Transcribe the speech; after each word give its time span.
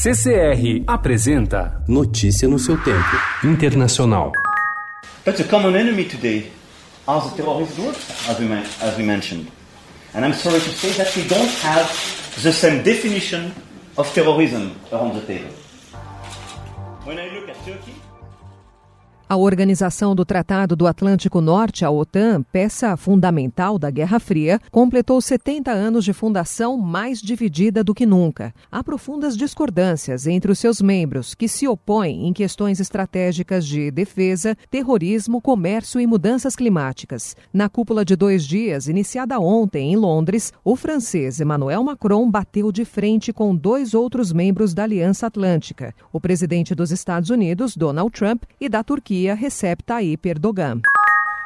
CCR 0.00 0.84
apresenta 0.86 1.82
Notícia 1.88 2.46
no 2.46 2.56
seu 2.56 2.78
tempo. 2.84 3.16
Internacional. 3.42 4.30
But 5.24 5.38
the 5.38 5.42
common 5.42 5.74
enemy 5.74 6.04
today 6.04 6.52
are 7.04 7.28
the 7.28 7.34
terrorist 7.34 7.74
groups, 7.74 8.28
as 8.28 8.38
we, 8.38 8.46
as 8.80 8.96
we 8.96 9.02
mentioned. 9.02 9.50
And 10.14 10.24
I'm 10.24 10.34
sorry 10.34 10.60
to 10.60 10.70
say 10.70 10.92
that 11.02 11.16
we 11.16 11.26
don't 11.26 11.50
have 11.64 11.88
the 12.44 12.52
same 12.52 12.84
definition 12.84 13.52
of 13.96 14.08
terrorism 14.14 14.70
around 14.92 15.14
the 15.14 15.26
table. 15.26 15.50
When 17.02 17.18
I 17.18 17.34
look 17.34 17.48
at 17.48 17.56
Turkey, 17.64 17.96
A 19.30 19.36
Organização 19.36 20.14
do 20.14 20.24
Tratado 20.24 20.74
do 20.74 20.86
Atlântico 20.86 21.42
Norte, 21.42 21.84
a 21.84 21.90
OTAN, 21.90 22.42
peça 22.50 22.96
fundamental 22.96 23.78
da 23.78 23.90
Guerra 23.90 24.18
Fria, 24.18 24.58
completou 24.70 25.20
70 25.20 25.70
anos 25.70 26.02
de 26.02 26.14
fundação 26.14 26.78
mais 26.78 27.20
dividida 27.20 27.84
do 27.84 27.92
que 27.92 28.06
nunca. 28.06 28.54
Há 28.72 28.82
profundas 28.82 29.36
discordâncias 29.36 30.26
entre 30.26 30.50
os 30.50 30.58
seus 30.58 30.80
membros, 30.80 31.34
que 31.34 31.46
se 31.46 31.68
opõem 31.68 32.26
em 32.26 32.32
questões 32.32 32.80
estratégicas 32.80 33.66
de 33.66 33.90
defesa, 33.90 34.56
terrorismo, 34.70 35.42
comércio 35.42 36.00
e 36.00 36.06
mudanças 36.06 36.56
climáticas. 36.56 37.36
Na 37.52 37.68
cúpula 37.68 38.06
de 38.06 38.16
dois 38.16 38.46
dias, 38.46 38.88
iniciada 38.88 39.38
ontem 39.38 39.92
em 39.92 39.96
Londres, 39.96 40.54
o 40.64 40.74
francês 40.74 41.38
Emmanuel 41.38 41.84
Macron 41.84 42.30
bateu 42.30 42.72
de 42.72 42.86
frente 42.86 43.30
com 43.30 43.54
dois 43.54 43.92
outros 43.92 44.32
membros 44.32 44.72
da 44.72 44.84
Aliança 44.84 45.26
Atlântica, 45.26 45.94
o 46.10 46.18
presidente 46.18 46.74
dos 46.74 46.90
Estados 46.90 47.28
Unidos, 47.28 47.76
Donald 47.76 48.10
Trump, 48.10 48.44
e 48.58 48.70
da 48.70 48.82
Turquia, 48.82 49.17
Recep 49.26 49.82
Tayyip 49.82 50.22
Erdogan. 50.26 50.82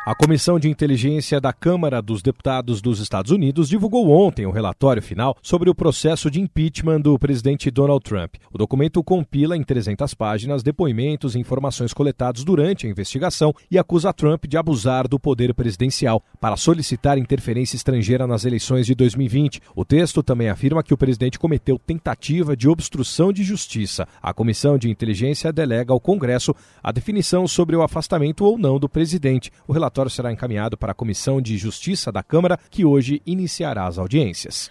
A 0.04 0.16
Comissão 0.16 0.58
de 0.58 0.68
Inteligência 0.68 1.40
da 1.40 1.52
Câmara 1.52 2.02
dos 2.02 2.22
Deputados 2.22 2.82
dos 2.82 2.98
Estados 2.98 3.30
Unidos 3.30 3.68
divulgou 3.68 4.10
ontem 4.10 4.44
o 4.44 4.50
relatório 4.50 5.00
final 5.00 5.36
sobre 5.40 5.70
o 5.70 5.74
processo 5.76 6.28
de 6.28 6.40
impeachment 6.40 7.00
do 7.00 7.16
presidente 7.16 7.70
Donald 7.70 8.02
Trump. 8.02 8.34
O 8.52 8.58
documento 8.58 9.00
compila 9.04 9.56
em 9.56 9.62
300 9.62 10.12
páginas 10.14 10.60
depoimentos 10.64 11.36
e 11.36 11.38
informações 11.38 11.92
coletados 11.92 12.42
durante 12.42 12.84
a 12.84 12.90
investigação 12.90 13.54
e 13.70 13.78
acusa 13.78 14.12
Trump 14.12 14.46
de 14.46 14.56
abusar 14.56 15.06
do 15.06 15.20
poder 15.20 15.54
presidencial 15.54 16.20
para 16.40 16.56
solicitar 16.56 17.16
interferência 17.16 17.76
estrangeira 17.76 18.26
nas 18.26 18.44
eleições 18.44 18.86
de 18.86 18.96
2020. 18.96 19.60
O 19.72 19.84
texto 19.84 20.20
também 20.20 20.48
afirma 20.48 20.82
que 20.82 20.92
o 20.92 20.98
presidente 20.98 21.38
cometeu 21.38 21.78
tentativa 21.78 22.56
de 22.56 22.68
obstrução 22.68 23.32
de 23.32 23.44
justiça. 23.44 24.08
A 24.20 24.34
Comissão 24.34 24.76
de 24.76 24.90
Inteligência 24.90 25.52
delega 25.52 25.92
ao 25.92 26.00
Congresso 26.00 26.52
a 26.82 26.90
definição 26.90 27.46
sobre 27.46 27.76
o 27.76 27.82
afastamento 27.82 28.44
ou 28.44 28.58
não 28.58 28.80
do 28.80 28.88
presidente. 28.88 29.52
O 29.68 29.72
relatório 29.72 29.91
será 30.10 30.32
encaminhado 30.32 30.76
para 30.76 30.92
a 30.92 30.94
Comissão 30.94 31.40
de 31.40 31.56
Justiça 31.56 32.10
da 32.10 32.22
Câmara, 32.22 32.58
que 32.70 32.84
hoje 32.84 33.20
iniciará 33.26 33.86
as 33.86 33.98
audiências. 33.98 34.68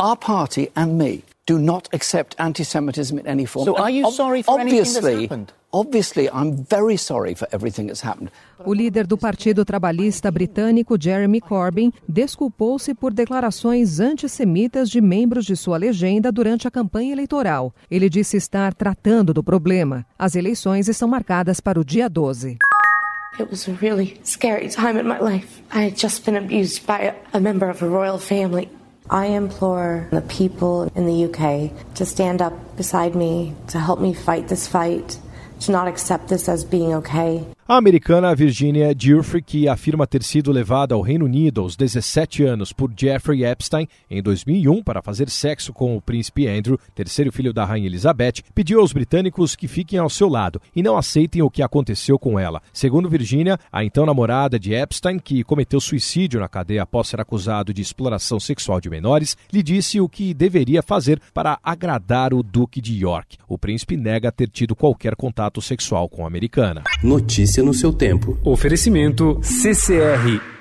Our 0.00 0.16
party 0.16 0.70
and 0.74 0.96
me 0.96 1.22
do 1.46 1.58
not 1.58 1.88
accept 1.92 2.36
anti-Semitism 2.38 3.18
in 3.18 3.26
any 3.26 3.46
form. 3.46 3.64
So 3.64 3.76
are 3.76 3.90
you 3.90 4.10
sorry 4.10 4.42
for 4.42 4.60
anything 4.60 4.78
that's 4.78 4.96
obviously, 4.96 5.22
happened? 5.24 5.52
Obviously, 5.72 6.28
I'm 6.28 6.64
very 6.68 6.96
sorry 6.96 7.34
for 7.34 7.48
everything 7.52 7.86
that's 7.86 8.04
happened. 8.04 8.30
O 8.64 8.72
líder 8.72 9.06
do 9.06 9.18
Partido 9.18 9.64
Trabalhista 9.64 10.30
britânico, 10.30 10.96
Jeremy 11.00 11.40
Corbyn, 11.40 11.92
desculpou-se 12.08 12.94
por 12.94 13.12
declarações 13.12 13.98
antissemitas 13.98 14.88
de 14.88 15.00
membros 15.00 15.44
de 15.44 15.56
sua 15.56 15.76
legenda 15.76 16.30
durante 16.30 16.68
a 16.68 16.70
campanha 16.70 17.12
eleitoral. 17.12 17.74
Ele 17.90 18.08
disse 18.08 18.36
estar 18.36 18.72
tratando 18.72 19.34
do 19.34 19.42
problema. 19.42 20.06
As 20.18 20.36
eleições 20.36 20.88
estão 20.88 21.08
marcadas 21.08 21.58
para 21.60 21.80
o 21.80 21.84
dia 21.84 22.08
12. 22.08 22.58
It 23.38 23.50
was 23.50 23.66
a 23.66 23.72
really 23.74 24.20
scary 24.24 24.68
time 24.68 24.98
in 24.98 25.06
my 25.06 25.18
life. 25.18 25.62
I 25.70 25.82
had 25.82 25.96
just 25.96 26.26
been 26.26 26.36
abused 26.36 26.86
by 26.86 27.14
a, 27.32 27.40
member 27.40 27.70
of 27.70 27.82
a 27.82 27.88
royal 27.88 28.18
family. 28.18 28.68
I 29.08 29.26
implore 29.26 30.08
the 30.10 30.20
people 30.20 30.92
in 30.94 31.06
the 31.06 31.24
UK 31.24 31.94
to 31.94 32.04
stand 32.04 32.42
up 32.42 32.76
beside 32.76 33.14
me, 33.14 33.54
to 33.68 33.78
help 33.78 34.00
me 34.00 34.12
fight 34.12 34.48
this 34.48 34.68
fight, 34.68 35.18
to 35.60 35.72
not 35.72 35.88
accept 35.88 36.28
this 36.28 36.46
as 36.48 36.64
being 36.64 36.92
okay. 36.94 37.46
A 37.72 37.78
americana 37.78 38.34
Virginia 38.34 38.94
Giuffre, 38.94 39.40
que 39.40 39.66
afirma 39.66 40.06
ter 40.06 40.22
sido 40.22 40.52
levada 40.52 40.94
ao 40.94 41.00
Reino 41.00 41.24
Unido 41.24 41.62
aos 41.62 41.74
17 41.74 42.44
anos 42.44 42.70
por 42.70 42.92
Jeffrey 42.94 43.46
Epstein 43.46 43.88
em 44.10 44.22
2001 44.22 44.82
para 44.82 45.00
fazer 45.00 45.30
sexo 45.30 45.72
com 45.72 45.96
o 45.96 46.00
príncipe 46.02 46.46
Andrew, 46.46 46.78
terceiro 46.94 47.32
filho 47.32 47.50
da 47.50 47.64
rainha 47.64 47.86
Elizabeth, 47.86 48.42
pediu 48.54 48.78
aos 48.78 48.92
britânicos 48.92 49.56
que 49.56 49.66
fiquem 49.66 49.98
ao 49.98 50.10
seu 50.10 50.28
lado 50.28 50.60
e 50.76 50.82
não 50.82 50.98
aceitem 50.98 51.40
o 51.40 51.48
que 51.48 51.62
aconteceu 51.62 52.18
com 52.18 52.38
ela. 52.38 52.60
Segundo 52.74 53.08
Virginia, 53.08 53.58
a 53.72 53.82
então 53.82 54.04
namorada 54.04 54.58
de 54.58 54.74
Epstein, 54.74 55.18
que 55.18 55.42
cometeu 55.42 55.80
suicídio 55.80 56.40
na 56.40 56.50
cadeia 56.50 56.82
após 56.82 57.08
ser 57.08 57.22
acusado 57.22 57.72
de 57.72 57.80
exploração 57.80 58.38
sexual 58.38 58.82
de 58.82 58.90
menores, 58.90 59.34
lhe 59.50 59.62
disse 59.62 59.98
o 59.98 60.10
que 60.10 60.34
deveria 60.34 60.82
fazer 60.82 61.18
para 61.32 61.58
agradar 61.62 62.34
o 62.34 62.42
Duque 62.42 62.82
de 62.82 63.02
York. 63.02 63.38
O 63.48 63.56
príncipe 63.56 63.96
nega 63.96 64.30
ter 64.30 64.50
tido 64.50 64.76
qualquer 64.76 65.16
contato 65.16 65.62
sexual 65.62 66.06
com 66.06 66.24
a 66.24 66.26
americana. 66.26 66.82
Notícia 67.02 67.61
no 67.62 67.74
seu 67.74 67.92
tempo. 67.92 68.38
Oferecimento 68.44 69.38
CCR 69.42 70.51